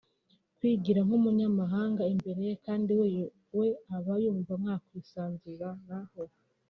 [0.57, 2.91] kwigira nk’umunyamahanga imbere ye kandi
[3.57, 3.67] we
[3.97, 6.21] aba yumva mwakwisanzuranaho